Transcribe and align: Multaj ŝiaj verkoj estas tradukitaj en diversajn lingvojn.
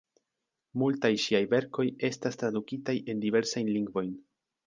Multaj 0.83 1.11
ŝiaj 1.23 1.41
verkoj 1.51 1.85
estas 2.09 2.39
tradukitaj 2.43 2.97
en 3.13 3.23
diversajn 3.27 3.73
lingvojn. 3.77 4.13